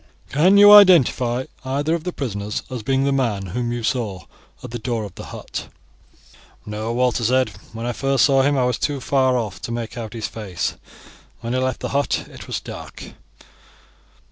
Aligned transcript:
"Can 0.31 0.57
you 0.57 0.71
identify 0.71 1.43
either 1.63 1.93
of 1.93 2.05
the 2.05 2.11
prisoners 2.11 2.63
as 2.71 2.81
being 2.81 3.03
the 3.03 3.11
man 3.11 3.45
whom 3.53 3.71
you 3.71 3.83
saw 3.83 4.23
at 4.63 4.71
the 4.71 4.79
door 4.79 5.03
of 5.03 5.13
the 5.13 5.25
hut?" 5.25 5.67
"No," 6.65 6.91
Walter 6.91 7.23
said. 7.23 7.49
"When 7.71 7.85
I 7.85 7.91
first 7.93 8.25
saw 8.25 8.41
him 8.41 8.57
I 8.57 8.65
was 8.65 8.79
too 8.79 8.99
far 8.99 9.37
off 9.37 9.61
to 9.61 9.71
make 9.71 9.99
out 9.99 10.13
his 10.13 10.27
face. 10.27 10.73
When 11.41 11.53
he 11.53 11.59
left 11.59 11.81
the 11.81 11.89
hut 11.89 12.27
it 12.31 12.47
was 12.47 12.59
dark." 12.59 13.13